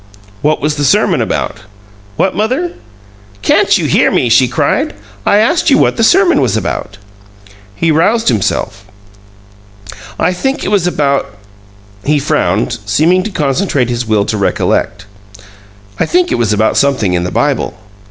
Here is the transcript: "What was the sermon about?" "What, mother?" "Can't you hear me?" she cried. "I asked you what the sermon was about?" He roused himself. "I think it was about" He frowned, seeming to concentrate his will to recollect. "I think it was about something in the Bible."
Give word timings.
"What 0.41 0.59
was 0.61 0.77
the 0.77 0.83
sermon 0.83 1.21
about?" 1.21 1.59
"What, 2.15 2.35
mother?" 2.35 2.71
"Can't 3.43 3.77
you 3.77 3.85
hear 3.85 4.09
me?" 4.09 4.29
she 4.29 4.47
cried. 4.47 4.95
"I 5.27 5.37
asked 5.37 5.69
you 5.69 5.77
what 5.77 5.95
the 5.95 6.03
sermon 6.03 6.41
was 6.41 6.57
about?" 6.57 6.97
He 7.75 7.91
roused 7.91 8.27
himself. 8.27 8.85
"I 10.17 10.33
think 10.33 10.63
it 10.63 10.71
was 10.71 10.87
about" 10.87 11.37
He 12.03 12.17
frowned, 12.17 12.79
seeming 12.83 13.21
to 13.21 13.29
concentrate 13.29 13.89
his 13.89 14.07
will 14.07 14.25
to 14.25 14.37
recollect. 14.39 15.05
"I 15.99 16.07
think 16.07 16.31
it 16.31 16.39
was 16.39 16.51
about 16.51 16.77
something 16.77 17.13
in 17.13 17.23
the 17.23 17.29
Bible." 17.29 17.77